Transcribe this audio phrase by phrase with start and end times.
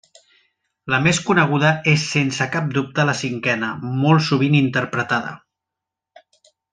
[0.93, 3.69] La més coneguda és sense cap dubte la cinquena,
[4.05, 5.35] molt sovint interpretada.